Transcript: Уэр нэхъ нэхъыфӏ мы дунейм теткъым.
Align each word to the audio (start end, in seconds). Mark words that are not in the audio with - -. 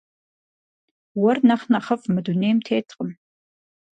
Уэр 1.21 1.37
нэхъ 1.47 1.65
нэхъыфӏ 1.71 2.05
мы 2.13 2.19
дунейм 2.25 2.57
теткъым. 2.67 3.09